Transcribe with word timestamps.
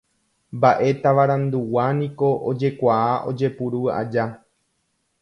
Mbaʼe 0.59 0.87
tavarandugua 1.03 1.85
niko 1.99 2.27
ojekuaa 2.49 3.13
ojepuru 3.33 3.79
aja. 3.99 4.23